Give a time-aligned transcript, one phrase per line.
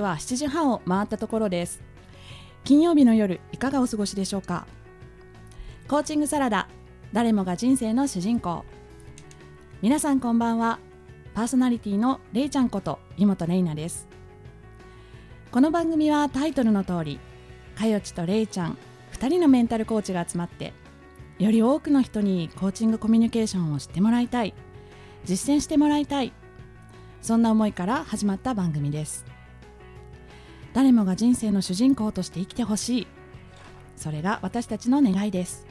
[0.00, 1.80] 刻は7時半を回ったところです。
[2.64, 4.66] 金曜日の夜いかがお過ごしでしょうか？
[5.88, 6.68] コーチングサラダ
[7.12, 8.64] 誰もが人生の主人公。
[9.82, 10.78] 皆さんこんばんは。
[11.34, 14.08] パーソナリティのれいちゃんこと湯本れいなです。
[15.50, 17.20] この番組はタイトルの通り
[17.76, 18.78] かよちとれいちゃん
[19.12, 20.72] 2人のメンタルコーチが集まって
[21.38, 24.54] より多くの人にコーチングコミュニケーションを知ってもらいたい
[25.24, 26.32] 実践してもらいたい
[27.20, 29.29] そんな思いから始まった番組です。
[30.72, 33.06] 誰もが人生の主人公として生きてほしい。
[33.96, 35.66] それが私たちの願いです。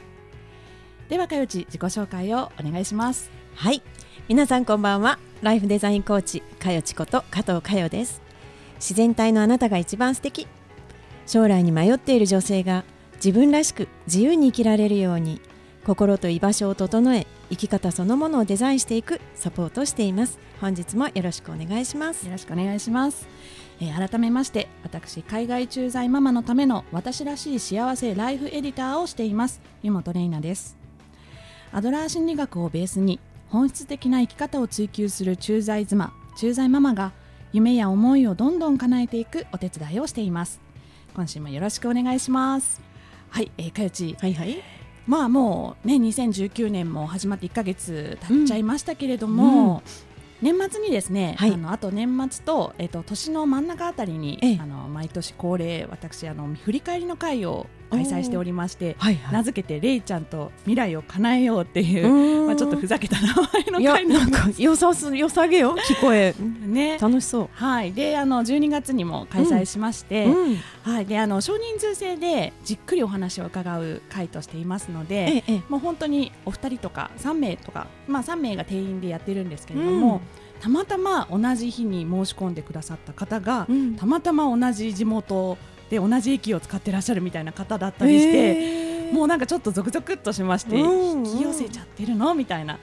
[1.08, 3.30] ではかよち自己紹介をお願いします。
[3.54, 3.82] はい。
[4.28, 5.18] 皆さんこんばんは。
[5.42, 8.22] ライフデザインコーチかよちこと加藤かよです。
[8.76, 10.46] 自然体のあなたが一番素敵。
[11.26, 12.84] 将来に迷っている女性が
[13.16, 15.40] 自分らしく自由に生きられるように
[15.84, 20.38] 心と居場所を整え生き方そのものをデザインしていくサポートをしています。
[20.60, 22.26] 本日もよろしくお願いします。
[22.26, 23.26] よろしくお願いします、
[23.82, 29.62] えー、改めまして私海外駐在ママのための私らしい幸せライフエディターをしています。
[29.82, 30.76] 湯本玲奈です。
[31.72, 37.12] アドラー心理学をベースに本質的な生き方を追求する駐在妻駐在ママが
[37.52, 40.60] 夢や思いをどんどん叶えていくお手伝いをしています。
[41.14, 42.82] 今週もよろしくお願いします。
[43.30, 44.14] はい、えー、かよち。
[44.20, 44.62] はいはい。
[45.06, 50.09] まあもうね2019年も始まって1か月経っちゃいましたけれども、うん
[50.42, 66.34] 年末にですね、はい、あのあと年末と,、えーと、年の真ん中あたりに、ええ、あの毎年恒例私あの振り返りの会を開催しておりまして、はいはい、名付けてれいちゃんと未来を叶えようっていうまあちょっとふざけた名前の会なんかよさすよさげよ聞こえ。
[66.40, 66.98] ね。
[66.98, 67.48] 楽しそう。
[67.52, 67.92] はい。
[67.92, 70.32] であの12月にも開催しまして、うん。
[70.32, 71.06] うん、はい。
[71.06, 80.20] であの少人数制でじっくりお話を伺う会としていますので、ええ、もう本当にお二人とか3名とかまあ3名が定員でやってるんですけれども、うん
[80.60, 85.56] たまたま同じ日に申し込んでくださった方が、うん、たまたま同じ地元
[85.88, 92.78] で同じ駅を使ってらっしゃるみたいな方だったりして、もうなんかちょっとゾクゾクっとしまして、引き寄せちゃってるのみたいな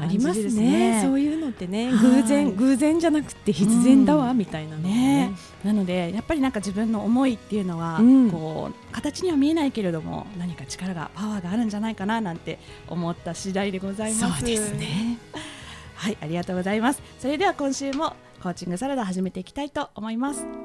[0.00, 1.00] ありますね。
[1.04, 5.32] そういうのってね偶然偶然じゃなくて必然だわ、みたいなね、ね、
[5.64, 12.58] なのでやっぱりなんか自分の思いっていうのは、うん、こう形には見えないけれども何か力がパワーがあるんじゃないかななんて
[12.88, 14.40] 思った次第でございます。
[14.40, 15.18] そうですね
[16.02, 17.00] はいありがとうございます。
[17.20, 20.61] それでは今週もコーチングサラダ始めていきたいと思います。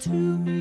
[0.00, 0.59] to me.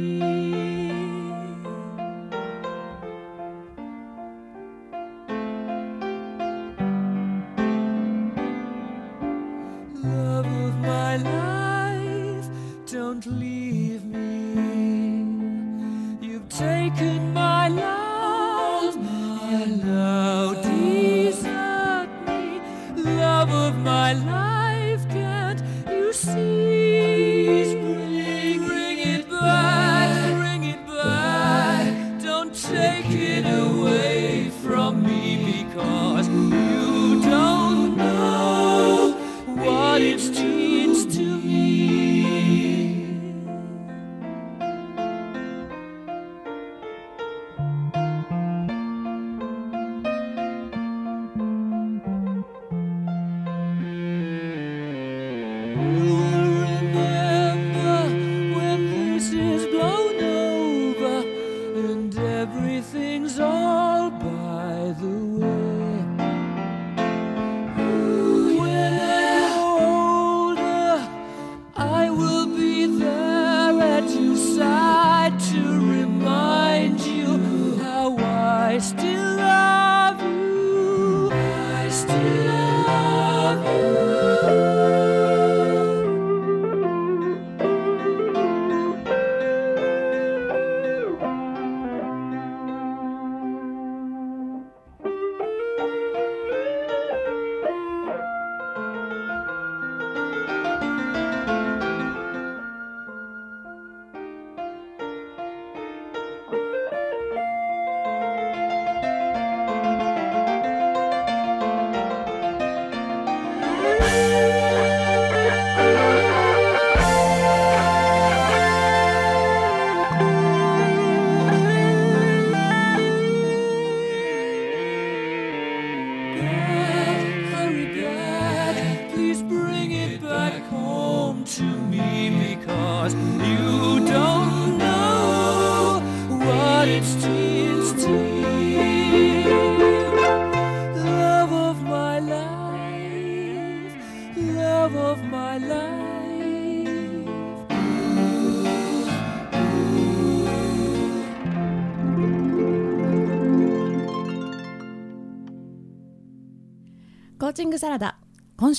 [55.78, 56.19] Ooh.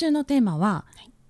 [0.01, 0.85] 週のテーマは、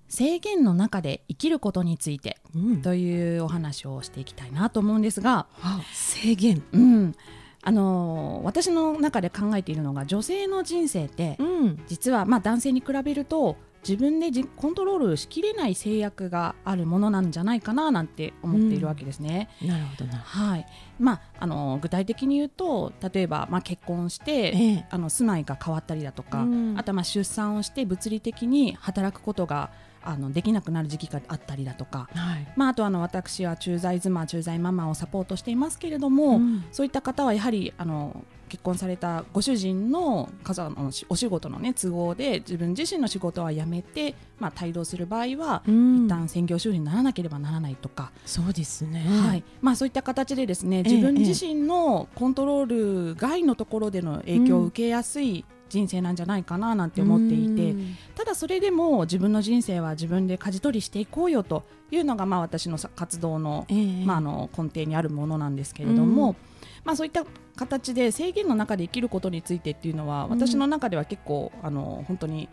[0.07, 2.81] 制限の中で生きることについてうん。
[2.81, 6.63] というお話をしていきたいなと思うんですが、あ制限。
[6.73, 7.15] うん、
[7.63, 11.83] あのー私の中で考えているのが女性の人生ってうん。
[11.87, 19.49] 実はまあ男性に比べると自分でじコントロールしきれない制約があるものなんじゃないかななんて思っているわけですね。
[19.61, 20.17] なるほどな。
[20.19, 20.65] はい。
[20.99, 24.85] まあ、あの具体的に言うと例えば、まあ、結婚して、ええ。
[24.89, 26.75] あの住まいが変わったりだとか、うん。
[26.77, 29.71] あとはまあ出産をして物理的に働くことが
[30.03, 32.47] あのできなくなる時期があったりだとか、はい。
[32.55, 36.65] まあ、あとあの私は駐在妻駐在ママをサポートしていますけれども、うん。
[36.71, 46.05] そういった方はやはりあの結婚されたご主人の家族のお仕事の、ね、都合で自分自身の仕事は辞めて、まあ、帯同する場合は、うん。
[46.05, 49.05] 一旦専業主婦にならなければならないとか、そうですね。
[49.07, 49.43] はい。
[49.61, 50.83] まあ、そういった形でですねえ。
[50.83, 57.95] 自分自身のコントロール外のところでの影響を受けやすい人生なんじゃないかななんて思っていて、うん。
[58.13, 64.05] ただそれでも自分の人生は自分で舵取りしていこうよというのがまあ私のさ活動の,、ええ。
[64.05, 66.35] まあ、あの根底にあるものなんですけれども、うん。
[66.83, 67.23] まあ、そういった
[67.55, 70.29] 形で制限の中で生きることについてっていうのはうん。
[70.31, 72.49] 私の中では結構あの本当に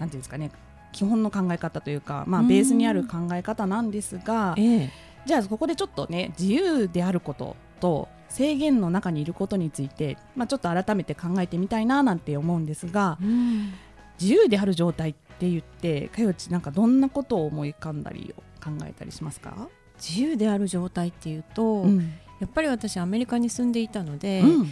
[0.00, 0.50] なんていうんですかね
[0.92, 2.48] 基本の考え方というか、まあ、うん。
[2.48, 4.90] ベースにある考え方なんですが、ええ。
[5.24, 13.72] じゃあここでちょっとね自由であることと制限の中にいることについて、まあ、ちょっと改めて考えてみたいななんて思うんですがうん。
[14.20, 19.68] 自由である状態って言ってかよちなんかどんなことを思い浮かんだり考えたりしますか、
[19.98, 22.12] 自由である状態っていうと、うん。
[22.40, 24.70] やっぱり私アメリカに住んでいたので、うん。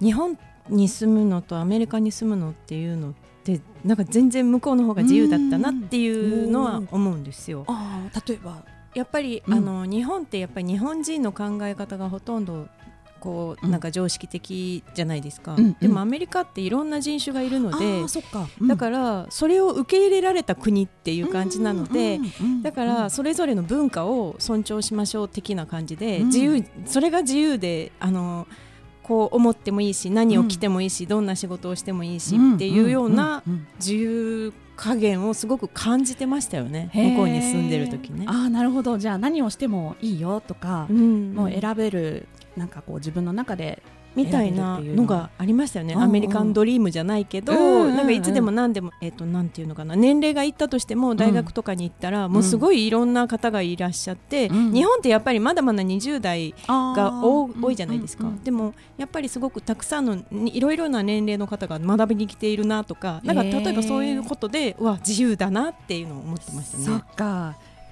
[0.00, 0.38] 日本
[0.68, 3.14] に住むのとアメリカに住むのっていうのっ
[3.44, 7.64] てなんか全然向こうの方が自由だったなっていうのは思うんですよ。
[7.66, 8.64] ああ例えば、
[8.94, 12.68] やっぱり、うんあの日本ってやっぱり日本人の考え方がほとんど
[13.22, 15.76] こううんなんか常識的じゃないですか、うん。
[15.80, 26.26] でもアメリカっていろんな人種がいるのあでーそっか、だからそれを受け入れられた国っていう感じなので、うんうんうんだからそれぞれの文化を尊重しましょう的な感じで、うん。
[26.26, 28.46] 自由それが自由であの
[29.02, 33.52] こう思ってもいいし何を着てもいいし、どんな仕事をしてもいいし、っていうようなうん。
[33.52, 33.66] うん。
[33.78, 36.90] 自由加減をすごく感じてましたよね。
[36.94, 38.24] 向こうに住んでる時ね。
[38.26, 38.98] ああなるほど。
[38.98, 41.34] じゃあ何をしてもいいよとか、うん。
[41.34, 43.82] もう選べるなんかこう自分の中で
[44.14, 47.96] みたいなのがありましたよね、アメリカンドリームじゃないけど、うんうんうん。
[47.96, 49.96] なんかいつでも何でも、えっとなんていうのかな。
[49.96, 54.72] 年齢がいったとしても大学とかに行ったら、もうすごいいろんな方がいらっしゃって、うん。
[54.72, 67.02] 日本ってやっぱりまだまだ20代が多多いじゃないですか、うんうんうんでもやっぱりすごくたくさんのにいろいろな年齢の方が学びに来ているなとかなんか例えばそういうことでうわ自由だなっていうのを思ってましたそね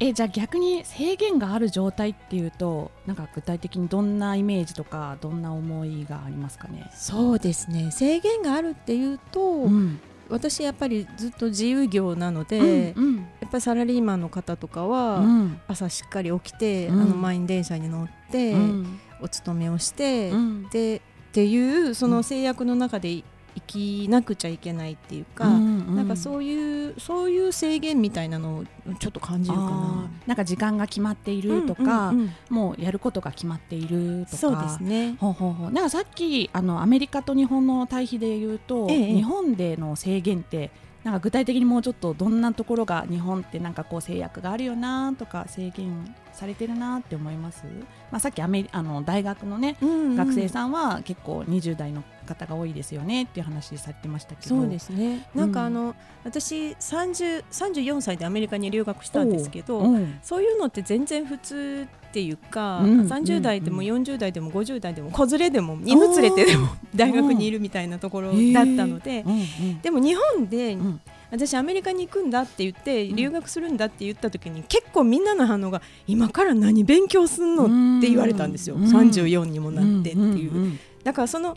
[0.03, 7.91] えじゃあ逆に制限がある状態っていうとなんか具体的にどんなイメージとかどんな思いがありますかね、そうですね。
[7.91, 10.01] 制限があるっていうと、うん。
[10.31, 15.61] 私やっぱりずっと自由業なので、うんやっぱりサラリーマンの方とかは、うん。
[15.69, 17.03] 朝しっかり起きて、うん。
[17.03, 19.01] あの満員電車に乗って、うん。
[19.21, 20.69] お勤めをして、うん。
[20.71, 23.23] でっていうその制約の中で
[23.55, 23.61] 生
[24.05, 28.65] きなくちゃいけないっていうか、うんなんかそういうそういう制限みたいなのを
[28.99, 30.11] ちょっと感じるかあな。
[30.25, 30.29] ー。
[30.29, 32.33] なんか時間が決まっているとか、うんうんうん。
[32.51, 34.37] もうやることが決まっているとか。
[34.37, 35.17] そうですね。
[35.19, 35.71] ほうほうほう。
[35.71, 39.15] なんかさっきあのアメリカと日本の対比で言うと、ええ。
[39.15, 40.71] 日本での制限って
[41.05, 47.65] なんか具体的にもうちょっとどんなところが日本ってなんかこう制約があるよなとか制限されてるなって思います、
[48.11, 54.57] まあ、さっきアメリあの大学のね、学生さんは結構20代の方が多いですよねっていう話されてましたけど。
[54.57, 55.29] そうですね。
[55.35, 55.95] なんかあの、
[56.25, 63.87] 私30 34歳でアメリカに留学したんですけど、うんそういうのって全然普通っていうか、うん30代でもうん。
[63.87, 69.81] 40代でも50代でも子連れでも犬連れてでも大学にいるみたいなところだったので、うんうん。
[69.81, 71.01] でも日本で、うん。
[71.31, 78.85] 私アメリカに行くんだって言って留学するんだって言った時に結構みんなの反応が今から何勉強すんのって言われたんですよ、うん。
[78.85, 80.79] 34にもなってっていう、んんん。
[81.05, 81.57] だからその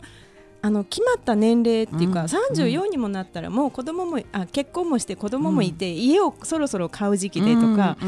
[0.64, 2.26] あの決まった年齢っていうか、うん。
[2.26, 7.98] 34にもなったらもう子供もあ結婚もして子供もいて、家をそろそろ買う時期でとか、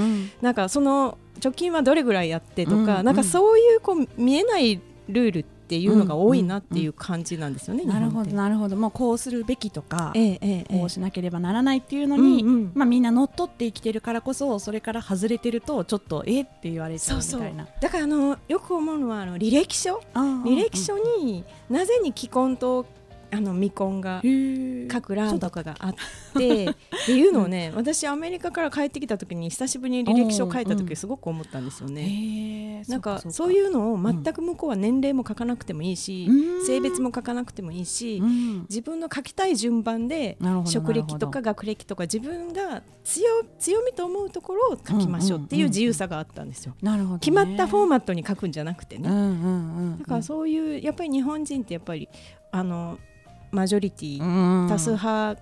[0.41, 3.05] なんかその貯金はどれぐらいやってとか、うん。
[3.05, 7.85] なんかそういうこう見えないルールっっていうのが多いなっていう感じなんですよね。
[7.85, 8.77] なるほどなるほど。
[8.77, 10.67] もうこうするべきとか、ええええ。
[10.71, 17.67] えこうしなければならないっていうのに、まあ、みんな乗っ取って生きてるからこそそれから外れてるとちょっとえって言われちゃそうみたいな。
[17.81, 20.01] だからあのよく思うのはあの履歴書。
[20.15, 22.87] 履歴書になぜに既婚と
[23.33, 25.95] あの未婚が書く欄とかがあっ
[26.37, 26.75] てっ
[27.07, 32.03] ていうのをね私アメリカから帰ってきた時に久しぶりに履歴書書いた時すごく思ったんですよね。
[32.89, 36.67] なんかそそういうのを全く向こうは年齢も書かなくてもいいし、うん。
[36.67, 38.61] 性別も書かなくてもいいし、うん。
[38.69, 43.27] 自分の書きたい順番で職歴とか学歴とか自分が強
[43.59, 46.75] 強みと思うところを書きましょうっていう自由さがあったんですよ。
[46.83, 49.09] なるほどね、決まったフォーマットに書くんじゃなくてね。
[49.09, 49.27] うんうんう
[49.95, 52.09] ん、だからそういうやっぱり日本人ってやっぱり
[52.51, 52.99] あの
[53.53, 54.69] マジョリティ、うん。
[54.69, 55.41] 多数派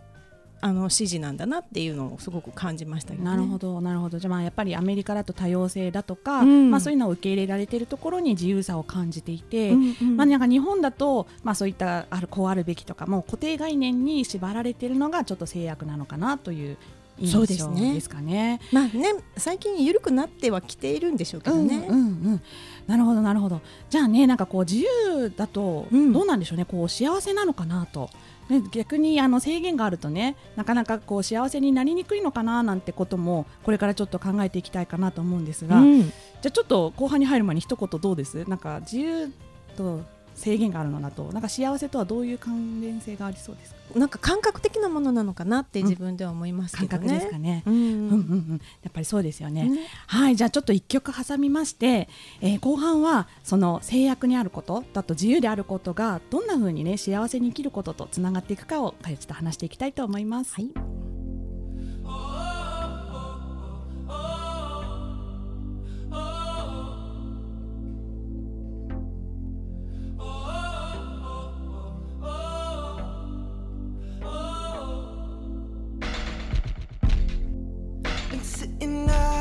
[0.64, 3.30] あの支持なんだなっていうのをすごく感じましたけどね。
[3.30, 16.78] なるほどなるほどじゃあまあやっぱりアメリカだと多様性だとか、うんまあ、そういうのを受け入れられているところに自由さを感じていて、うんうんまあ、なんか日本だと、まあ、そういったあるこうあるべきとかもう固定概念に縛られているのがちょっと制約なのかなという
[17.18, 18.60] 印象そうですねですかね。
[18.72, 21.84] まあね最近緩くなってはきているんでしょうけどね。
[21.88, 22.42] うんうんうん、
[22.86, 28.08] なるほどなるほどじゃあねなんかこう自由だとうんどうなんでしょうね、こう幸せなのかなと。
[28.48, 36.02] ね、逆にあの制限があるとねなかなかこう幸せになりにくいのかななんてこともこれからちょっと考えていきたいかなと思うんですが、うん。
[36.02, 36.12] じゃ
[36.48, 38.48] あちょっと後半に入る前に一言どうです？
[38.48, 39.32] なんか自由
[39.76, 40.02] と
[40.34, 43.98] 制限があるのだとなんか幸せとはどういう関連性がありそうですか？
[43.98, 46.98] なんか感覚的なものなのかなって自分では思いますけどね。
[46.98, 47.62] 感覚ですかね。
[47.66, 48.14] うんうんうんう
[48.54, 49.68] ん、やっぱりそうですよね。
[49.68, 52.08] ねはい、じゃあちょっと一曲挟みまして、
[52.40, 60.54] えー後半はその制約にあることだと自由であることがどんな風にね幸せに生きることとつながっていくかをかよちと話していきたいと思います。
[60.54, 61.13] はい。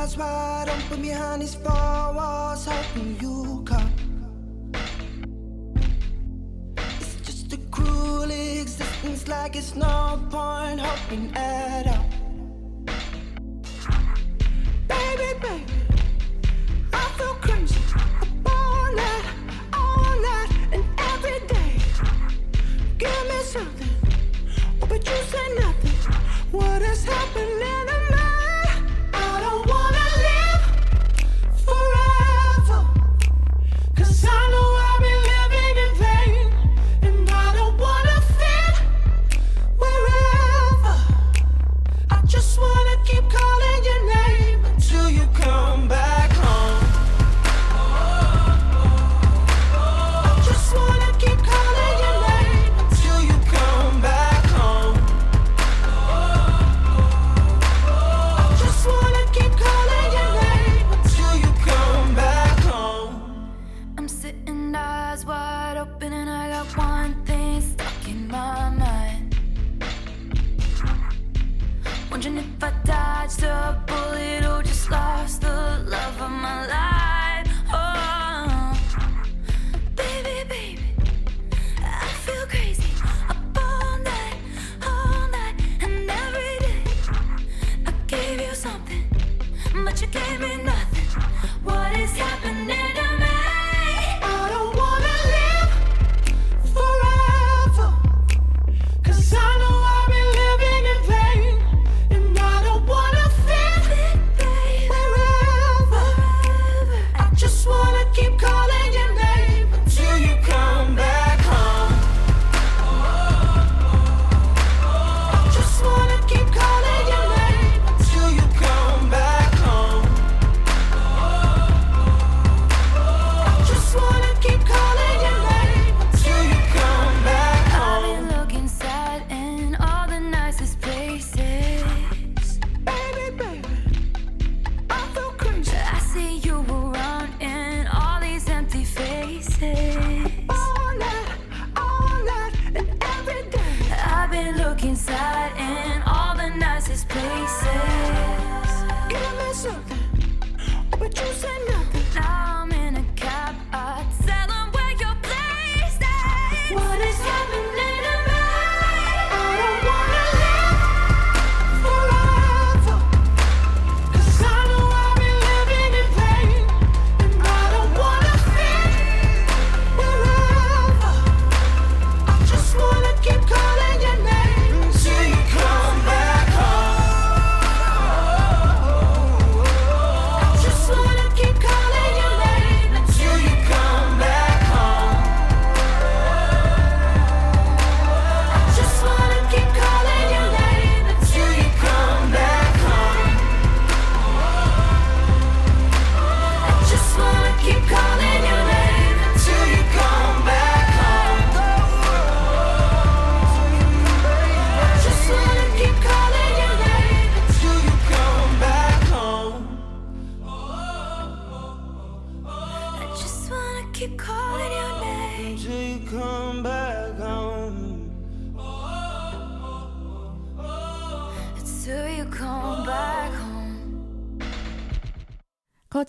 [0.03, 3.93] Eyes wide open behind these four walls, hoping you come.
[6.99, 12.05] It's just a cruel existence, like it's no point hoping at all.
[14.87, 15.63] Baby, baby,
[66.13, 69.35] and I got one thing stuck in my mind.
[72.11, 77.22] Wondering if I dodged a bullet or just lost the love of my life.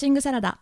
[0.05, 0.59] チングサラダ。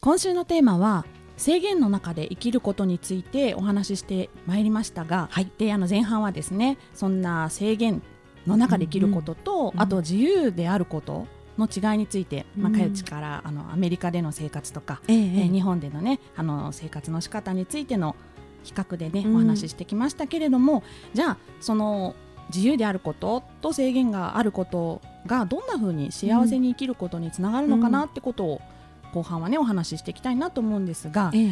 [0.00, 1.04] 今週のテーマは
[1.36, 5.28] 制限の中で生きることについてお話ししてまいりましたが、
[5.58, 8.00] であの前半はですねそんな制限
[8.46, 9.80] の中で生きることと、うん。
[9.80, 11.26] あと自由であること
[11.58, 15.16] の違いについて、まあ、うんかよちからあのアメリカでの生活とか、ええ。
[15.16, 18.14] えー日本でのねあの生活の仕方についての
[18.62, 19.34] 比較でね、うん。
[19.34, 22.14] お話ししてきましたけれどもじゃあその
[22.54, 28.60] 自由であることと制限があることがどんな風に幸せに生きることにつながるのかなってことを
[29.16, 31.50] 後半はねお話ししていきたいなと思うんですが、ええ。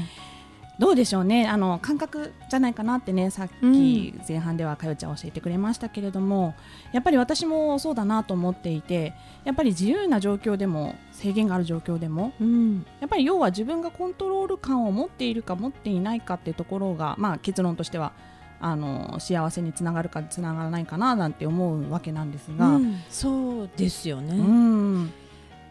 [0.79, 1.47] どうでしょうね。
[1.47, 6.55] あの感覚じゃないかなってねさっき前半ではかよちゃん教えてくれましたけれども
[6.93, 12.85] やっぱり私もそうだなと思っていてやっぱり自由な状況でも制限がある状況でもうん。
[13.01, 18.13] やっぱり要は自分がコントロール感を持っているか持っていないかっていうところが、まあ、結論としては
[18.61, 22.67] あの幸せにつながるかつながらないかななんて思うわけなんですが。
[22.67, 22.97] うん。
[23.11, 25.13] そうですよね、うん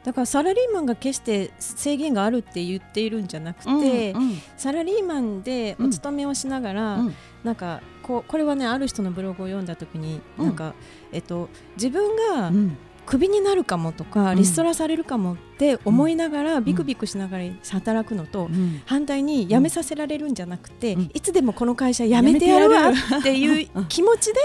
[0.03, 3.69] だからサラリーマンが決して制限があるって言っているんじゃなくて、
[4.11, 4.37] うんうん。
[4.57, 7.15] サラリーマンでお勤めをしながら、うん。
[7.43, 10.45] なんかこうこれはねある人のブログを読んだ時に、うん。
[10.47, 10.75] なんか
[11.11, 14.37] えっと自分がうんクビになるかもとか、うん。
[14.37, 18.81] リストラされるかもって思いながら、ビクビクしながら働くのと、うん。
[18.85, 21.11] 反対に辞めさせられるんじゃなくて、うん。
[21.13, 23.85] いつでもこの会社辞めてやるわっていううん。
[23.85, 24.39] 気持ちで、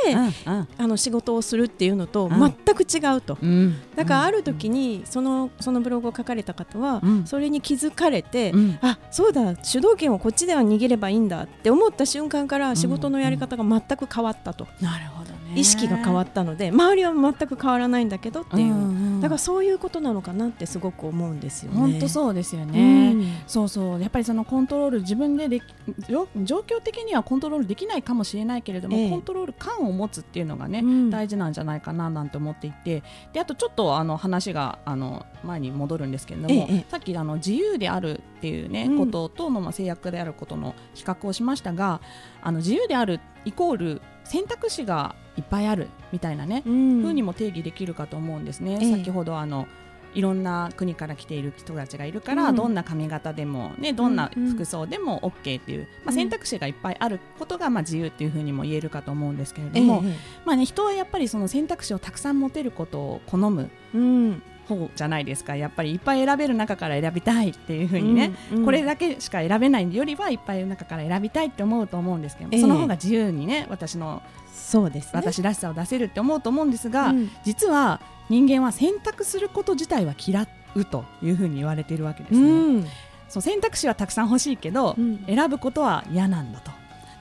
[0.45, 2.39] あの仕事をするっていうのとうん。
[2.39, 3.39] 全く違うと。
[3.41, 3.77] うん。
[3.97, 7.27] だからある時にそのそのブログを書かれた方は、うん。
[7.27, 8.79] それに気づかれて、うん。
[8.83, 21.79] あそうだ主導権をこっちでは握ればいいんだって思った瞬間から仕事のやり方が全く変わったと、なるほどね意識が変わったので周りは全く変わらないんだけどっていう、んんだからそういうことなのかなってすごく思うんですよね。
[21.79, 23.25] 本当そうですようね、ん。
[23.47, 24.01] そうそう。
[24.01, 25.65] やっぱりそのコントロール自分ででき
[26.09, 29.11] 状状況的にはコントロールできないかもしれないけれども、ええ。
[29.11, 31.11] コントロール感を持つっていうのがね、うん。
[31.11, 33.03] 大事なんじゃないかななんて思っていて。
[33.33, 36.85] であとちょっとあの話があの前に戻るんですけれども、ええ。
[36.89, 38.99] さっきあの自由であるっていうね、うん。
[38.99, 42.01] こととのまあ制約であることの比較をしましたが
[42.43, 47.03] あの自由であるイコール選択肢がいっぱいあるみたいなね、うん。
[47.03, 48.79] 風にも定義できるかと思うんですね。
[48.83, 48.93] ええ。
[48.93, 49.67] 先ほどあの
[50.15, 52.57] いろんな国から来ている人たちがいるから、うん。
[52.57, 56.15] どんな髪型でも、ね、どんなうんうん服装でも OK っていう、まあ、うん。
[56.15, 59.81] 選択肢がいっぱいあることがまあ自由っていうふうにも言えるかと思うんですけれええ。
[59.81, 60.03] ども、
[60.45, 63.71] まあね、人はやっぱりその選択肢をたくさん持てることを好む。
[63.95, 65.57] うん方じゃないですか。
[65.57, 72.61] やっぱりいっぱい選べる中から選びたいっていうふうにね、うんこれだけしか選べないよりはいっぱいの中から選びたいって思うと思うんですけど、ええ。
[72.61, 75.11] その方が自由にね私のそうですね。
[75.15, 82.87] 私らしさを出せるって思うと思うんですが、うん実は人間は選択すること自体は嫌うというふうに言われているわけですね、うん。
[83.29, 85.25] そう選択肢はたくさん欲しいけど、うん。
[85.27, 86.71] 選ぶことは嫌なんだと。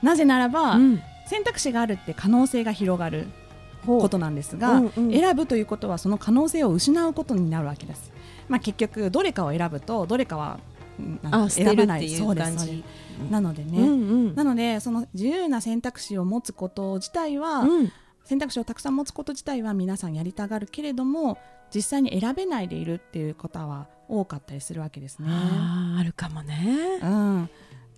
[0.02, 1.02] なぜならば、うん。
[1.26, 3.28] 選択肢があるって可能性が広がる
[3.86, 5.12] ことなんですが、うんうん。
[5.12, 8.12] 選ぶということはその可能性を失うことになるわけです、
[8.48, 10.60] まあ、結局どれかを選ぶとどれかは
[11.30, 12.08] あ選ばない。
[12.08, 13.30] そうですそう感じです。
[13.30, 13.94] なのでね、うんう
[14.30, 14.34] ん。
[14.34, 17.92] なのでその自由な選択肢を持つこと自体は、うん。
[18.24, 21.38] 選択肢をたくさん持つこと自体は皆さんやりたがるけれども
[21.74, 25.28] 実際に選べないでいるっていうことは多かったりするわけですね。
[25.30, 27.00] あるかもね。
[27.02, 27.50] うん、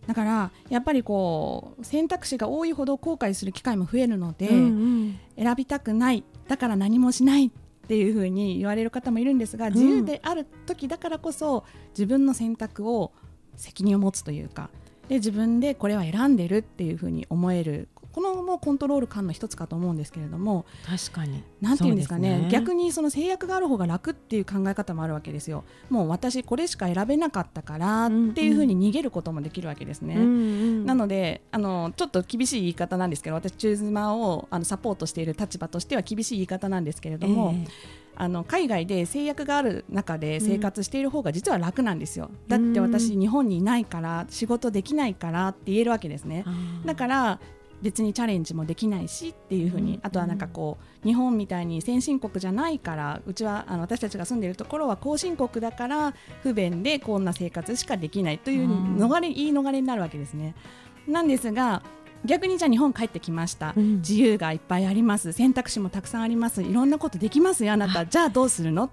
[0.07, 5.19] だからやっぱりこう選択肢が多いほど後悔する機会も増えるので、うんうん。
[5.37, 7.51] 選びたくないだから何もしないっ
[7.89, 13.13] ていうふうに言われる方もいるんですが、自由である時だからこそ自分の選択を
[13.57, 14.71] 責任を持つというか
[15.09, 17.89] で自分でこれは選んでるっていうふうに思える
[18.21, 21.43] このもコントロール感の一つかと思うんですけれども確かに。
[21.63, 22.41] なんていうんですかね。
[22.43, 25.65] そう逆にその制約がある方が楽っていう考え方もあるわけですよ。
[25.89, 30.17] もう私これしか選べなかったからっていうふうに逃げることもできるわけですね。
[30.17, 37.67] うんうんなのであのちょっと厳しい言い方なんですけど私チューズマをあのサポートしている立場としては厳しい言い方なんですけれども、え
[38.17, 46.45] あの海外で制約がある中で生活している方が実は楽なんですよ、だって私日本にいないから仕事できないからって言えるわけですね。
[46.85, 47.41] だから
[47.83, 50.01] 別にチャレンジもできないしっていうふうに、うん。
[50.03, 58.97] あとはなんかこう日本みたいに先進国じゃないからうちはあの私たちが住んでいるところは後進国だから不便でこんな生活しかできないといううん。
[58.97, 60.55] 逃れ、言い逃れになるわけですね。
[61.09, 61.83] なんですが
[62.25, 63.97] 逆にじゃあ日本帰ってきました、うん。
[63.97, 65.33] 自由がいっぱいあります。
[65.33, 66.63] 選択肢もたくさんあります。
[66.63, 68.05] いろんなことできますよあなた。
[68.05, 68.85] じゃあどうするの？
[68.85, 68.89] っ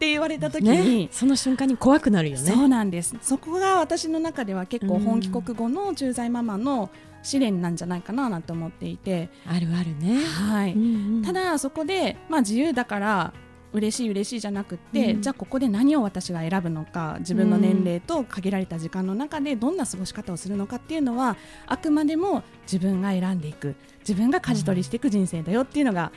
[0.00, 2.50] て言われた時に、ね、その瞬間に怖くなるよね。
[2.50, 3.14] そうなんです。
[3.20, 6.88] そこが私の中では結構本帰国後の駐在ママの
[7.22, 10.24] 試練なんじゃないかななんて思っていて、あるあるね。
[10.24, 10.72] はい。
[10.72, 11.22] うんうん。
[11.22, 13.32] ただそこで、まあ、自由だから
[13.72, 15.22] 嬉しい嬉しいじゃなくって、うん。
[15.22, 26.10] じゃあここで何を私が選ぶのか自分の年齢と限られた時間の中でどんな過ごし方をするのかっていうのはあくまでも自分が選んでいく自分が舵取りしていく人生だよっていうのが、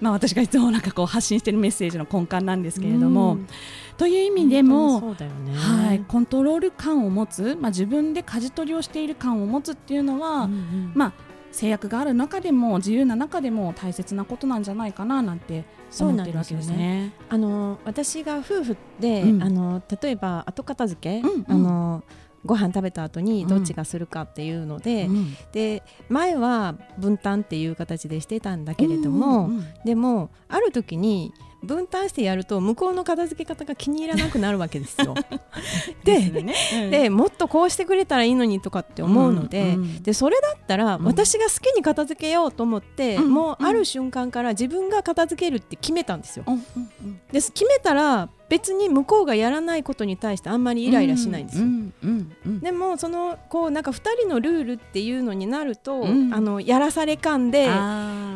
[0.00, 3.46] まあ、私がいつもなんかこう発信しているメッセージの根幹なんですけれども、うん。
[3.96, 5.26] という意味でも、ね。
[5.54, 10.92] はい、コントロール感を持つ、まあ、自分で舵取りをしている感を持つっていうのは、うんうん。
[10.94, 11.12] まあ、
[11.56, 16.62] 制約がある中でも自由な中でも大切なことなんじゃないかななんてそう思なんですよね。
[16.62, 17.12] ってるわけですね。
[17.30, 19.42] あの私が夫婦で、うん。
[19.42, 21.44] あの例えば後片付け、うんうん。
[21.48, 22.04] あの
[22.46, 25.36] ご飯食べた後にどっちがするかっていうので、うん。
[25.52, 29.50] で前は分担っていう形でしてたんだけれども、
[29.84, 35.14] でもある時に分担してやると向こうの片付け方が気に入らなくなるわけですよ。
[36.04, 36.54] でね。
[36.74, 36.90] うん。
[36.90, 41.04] でもっとこうしてくれたらいいのにとかって思うので,、うんうんでそれだったらうん。
[41.04, 46.44] 私が好きに片付けようと思って、うんもうある瞬間から自分が片付けるって決めたんですよ。
[47.32, 51.66] です決めたら別に向こうがやらないことに対してあんまりイライラしないんですよ。
[52.98, 56.34] そのこうなんか2人のルールっていうのになると、うん。
[56.34, 57.68] あのやらされ感で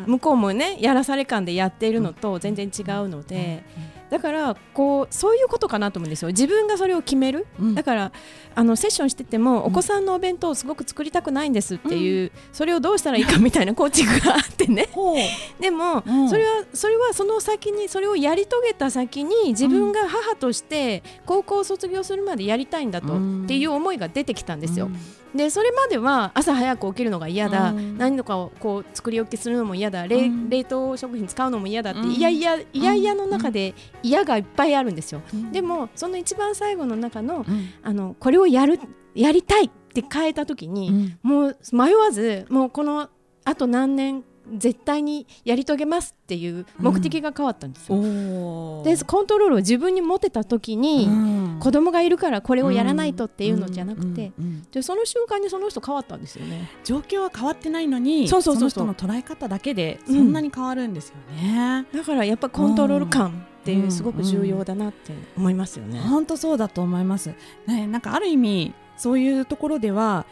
[0.05, 3.63] 向こうもねやらされ感でやっているのと全然違うので、
[4.11, 6.27] だからこうそういうことかなと思うんですよ。
[6.27, 7.75] 自分がそれを決める、うん。
[7.75, 8.11] だから
[8.53, 14.89] あのセッションしてても、お子さんのお弁当をすごく作りたくないんですっていう、それをどうしたらいいかみたいなコーチングがあってね。
[15.61, 16.29] でも、うん。
[16.29, 23.43] それはそれはその先にそれをやり遂げた先に自分が母として高校を卒業するまでやりたいんだと、うん。
[23.45, 24.89] っていう思いが出てきたんですよ。
[25.33, 27.97] うんでそれまでは朝早く起きるのが嫌だ、うん。
[27.97, 30.05] 何とかをこう作り置きするのも嫌だ。
[30.05, 30.49] 冷,、うん。
[30.49, 32.11] 冷凍食品使うのも嫌だって、うん。
[32.11, 35.21] いやいやいやいやの中で嫌がいっぱいあるんですよ。
[35.33, 35.51] うん。
[35.51, 37.69] でもその一番最後の中のうん。
[37.81, 38.79] あのこれをやる
[39.15, 41.19] やりたいって変えた時に、うん。
[41.23, 43.09] もう迷わずもうこの
[43.45, 44.23] あと何年
[44.57, 47.95] 絶対にやり遂げますっていう目的が変わったんですよ。
[47.95, 56.69] おーでコントロールを自分に持てた時に、うん子供がいるからこれをやらないとっていうのじゃなくて、うんうんうんでその瞬間にその人変わったんですよね。
[56.83, 61.85] 状況は変わってないのにそうそうそうそうの人の捉え方だけでうんそんなに変わるんですよね。
[61.93, 65.99] だからやっぱコントロール感っていううんすごく重要だなって思いますよね。
[65.99, 67.33] 本当そうだと思います。
[67.67, 70.25] ね、なんかある意味そういうところでは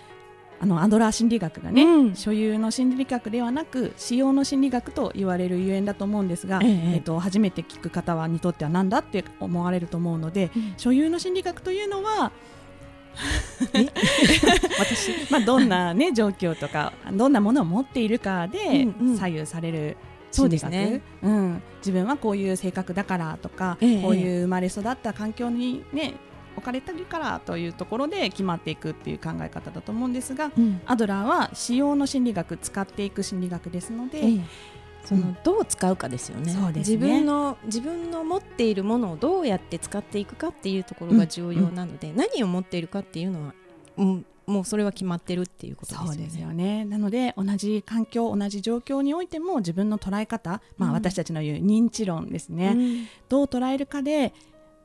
[0.62, 2.16] あのアドラー心理学がね、うん。
[2.16, 10.74] 所有の心理学ではなく使用の心理学と言われるゆえんだと思うんですが、えええっと初めて聞く方はにとっては何だって思われると思うので、うん。
[10.78, 12.32] 所有の心理学というのは
[14.80, 19.18] 私まあどんなね 状況とかどんなものを持っているかでうんうん。
[19.18, 19.98] 左右される
[20.32, 20.86] そうで心理学。
[20.86, 24.02] すねうん、自分はこういう性格だからとか、ええ。
[24.02, 26.14] こういう生まれ育った環境にね
[26.60, 30.82] 置かれてるからというところで決まっていくっていう考え方だと思うんですがうん。
[30.86, 34.40] アドラーは使用の心理学使っていく心理学ですので、ええ。
[35.06, 35.38] そのうん。
[35.44, 36.52] どう使うかですよね。
[36.52, 36.98] そうですね。
[36.98, 43.54] 自分の自分の持っているものをどうやって使っていくかっていうところが重要なので、何を持っているかっていうのは、
[43.98, 46.14] うん、もうそれは決まってるっていうことですよね。
[46.14, 46.86] そうですよね。
[46.86, 50.96] なので同じ環境同じ状況においても自分の捉え方、まあ、うん。
[50.96, 53.08] 私たちの言う認知論ですね、うん。
[53.30, 54.34] どう捉えるかで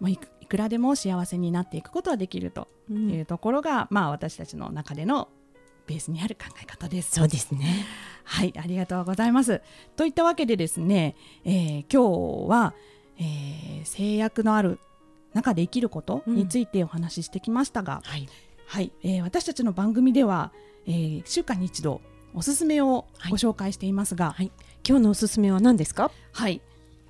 [0.01, 0.11] もう
[0.45, 5.29] いくらでも幸せになっていくことはできるとうんいうところが、まあ、私たちの中での
[5.87, 7.13] ベースにある考え方です。
[7.13, 7.87] そうですね。
[8.25, 9.61] はい、ありがとうございます。
[9.97, 12.75] といったわけでですね、えー今日は、
[13.19, 14.79] えー制約のある
[15.35, 18.29] 中で生きることについてお話ししてきましたが、はい。
[18.67, 20.53] はい、えー私たちの番組では、
[20.87, 22.01] えー週間に一度
[22.35, 24.51] おすすめをご紹介していますが、はい。
[24.89, 26.11] 今日のおすすめは何ですか？
[26.33, 26.63] はい、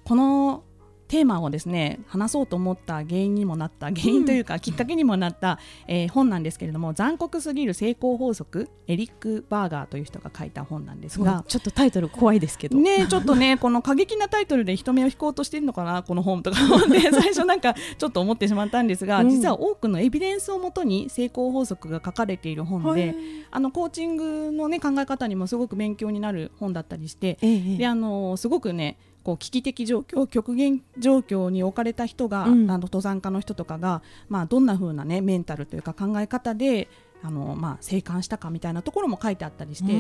[0.05, 0.65] この
[1.09, 12.79] テーマをですね話そうと思った原因にもなった原因というか、きっかけにもなった、えー本なんですけれども残酷すぎる成功法則エリック・バーガーという人が書いた本なんですがちょっとタイトル怖いですけど。
[12.79, 19.31] ねちょっとね この過激なタイトルで人目を引こうとしてるのかなこの本とか思って最初なんかちょっと思ってしまったんですが、うん。
[19.31, 23.17] 実は多くのエビデンスをもとに成功法則が書かれている本で、はい。
[23.51, 27.77] あのコーチングのね考え方にもすごく勉強になる本だったりして、ええええ。
[27.79, 36.89] であのすごくねこう危機的状況極限状況に置かれた人が、うんあの登山家の人とかが、まあ、どんな風なねメンタルというか考え方で
[37.23, 39.95] あの、まあ、生還したかみたいなところも書いてあったりして。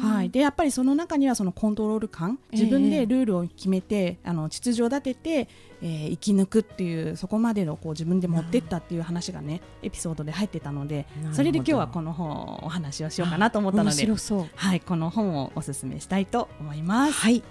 [0.00, 5.48] はい、でやっぱりその中にはそのコントロール感自分ええでルールを決めて、あの秩序を立てて、
[5.82, 14.06] えー生き抜くっていうそこまでのこう自分で持ってったっていう話がねエピソードで入ってたのでそれで今日はこの本をお話をしようかなと思ったの面で。
[14.54, 17.12] はい、この本をおすすめしたいと思います。
[17.12, 17.42] はい。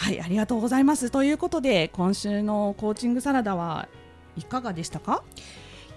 [0.00, 1.10] はい、ありがとうございます。
[1.10, 3.88] ということで、今週のコーチングサラダは
[4.36, 5.24] いかがでしたか？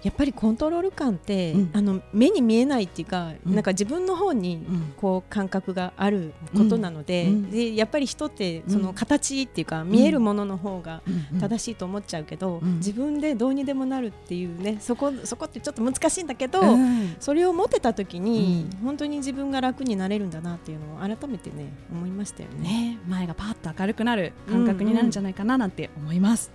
[0.02, 1.70] やっぱりコントロール感って、うん。
[1.72, 3.54] あの目に見えないっていうか、うん。
[3.54, 4.94] なんか自分の方にうん。
[4.96, 7.50] こう感覚があることなので,、うん。
[7.50, 8.82] でやっぱり人ってそうん。
[8.82, 11.40] の形っていうか、見えるものの方がうん。
[11.40, 12.76] 正しいと思っちゃうけど、うん。
[12.76, 17.16] 自分でどうにでもなるっていうねそこそこってちょっと難しいんだけど、うん。
[17.20, 22.62] それを持てた時に、う本当に自分が楽になれるんだなっていうのを改めてね思いましたよね。
[22.62, 26.50] ね、前がパッと明るくなる感覚になるんじゃないかななんて思います。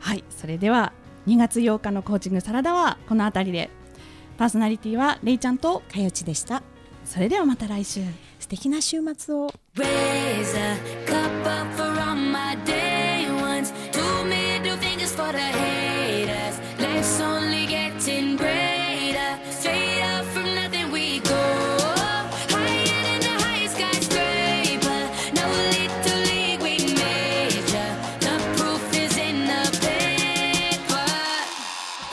[0.00, 0.92] はい、それでは
[1.28, 3.70] 2月8日のコーチングサラダはこの辺りで。
[4.38, 6.62] パーソナリティはレイちゃんとかよちでした。
[7.04, 8.00] それではまた来週。
[8.38, 9.52] 素敵な週末を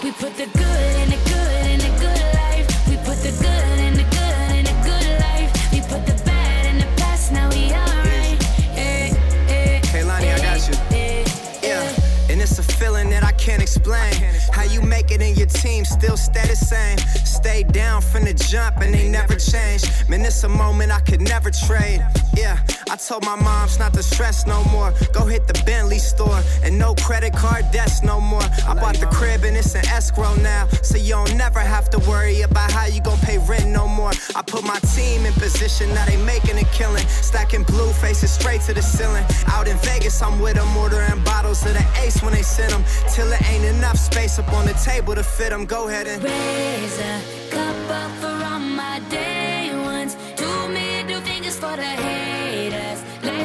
[0.06, 2.88] We put the good in the good in the good life.
[2.88, 5.52] We put the good in the good in the good life.
[5.74, 7.32] We put the bad in the past.
[7.32, 8.38] Now we alright.
[8.78, 9.12] Eh,
[9.50, 10.76] eh, Kaylani, I got you.
[10.96, 11.26] eh,
[11.64, 14.14] Yeah, and it's a feeling that I can't explain.
[14.54, 17.00] How you make it in your team still stay the same.
[17.26, 19.86] Stay down from the jump and they never change.
[20.08, 22.06] Man, it's a moment I could never trade.
[22.36, 24.94] Yeah, I told my moms not to stress no more.
[25.14, 28.44] Go hit the Bentley store and no credit card debts no more.
[28.68, 30.68] I bought the crib and it's an escrow now.
[30.82, 34.12] So you don't never have to worry about how you gon' pay rent no more.
[34.36, 37.08] I put my team in position, now they making a killing.
[37.08, 39.26] Stacking blue faces straight to the ceiling.
[39.48, 42.84] Out in Vegas, I'm with them, ordering bottles of the ace when they send them.
[43.14, 45.66] Till it ain't enough space up on the table to fit them.
[45.66, 50.18] Go ahead and Raise a cup up for all my day ones.
[50.36, 52.15] Two middle fingers for the haters.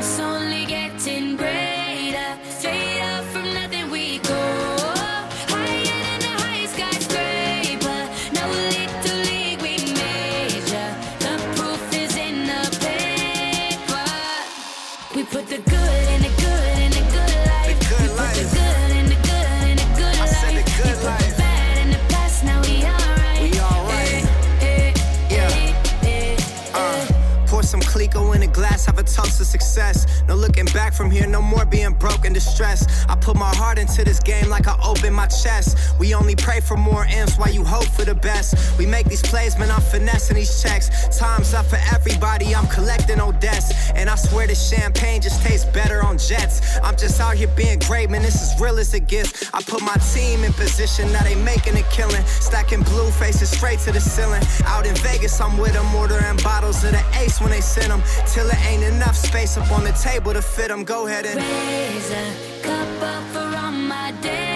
[0.00, 0.79] Life's only getting
[29.70, 30.22] success.
[30.26, 32.90] No looking back from here, no more being broke and distressed.
[33.08, 35.76] I put my heart into this game like I open my chest.
[35.98, 38.78] We only pray for more M's while you hope for the best.
[38.78, 40.90] We make these plays, man, I'm finessing these checks.
[41.16, 43.70] Time's up for everybody, I'm collecting Odets.
[43.94, 46.78] And I swear this champagne just tastes better on jets.
[46.82, 49.50] I'm just out here being great, man, this is real as it gets.
[49.54, 52.24] I put my team in position, now they making a killing.
[52.26, 54.42] Stacking blue faces straight to the ceiling.
[54.64, 58.02] Out in Vegas, I'm with them, ordering bottles of the ace when they send them.
[58.26, 60.84] Till it ain't enough space up on the table to fit them.
[60.84, 61.36] Go ahead and.
[61.36, 64.49] Raise a cup up for all my day